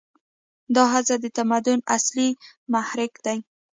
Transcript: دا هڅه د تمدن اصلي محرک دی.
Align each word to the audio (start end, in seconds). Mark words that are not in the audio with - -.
دا 0.75 0.83
هڅه 0.93 1.15
د 1.19 1.25
تمدن 1.37 1.79
اصلي 1.95 2.29
محرک 2.73 3.13
دی. 3.25 3.37